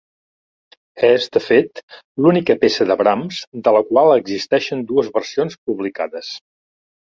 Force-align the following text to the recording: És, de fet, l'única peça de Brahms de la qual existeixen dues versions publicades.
És, 1.07 1.27
de 1.37 1.41
fet, 1.47 1.81
l'única 2.27 2.55
peça 2.63 2.89
de 2.93 2.97
Brahms 3.03 3.43
de 3.69 3.75
la 3.77 3.83
qual 3.91 4.15
existeixen 4.17 4.85
dues 4.95 5.15
versions 5.21 5.63
publicades. 5.71 6.35